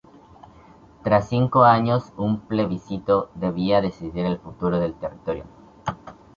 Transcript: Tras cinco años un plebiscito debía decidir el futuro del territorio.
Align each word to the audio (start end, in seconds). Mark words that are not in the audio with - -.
Tras 1.03 1.29
cinco 1.29 1.63
años 1.63 2.11
un 2.17 2.39
plebiscito 2.39 3.29
debía 3.35 3.81
decidir 3.81 4.25
el 4.25 4.39
futuro 4.39 4.79
del 4.79 4.95
territorio. 4.95 5.43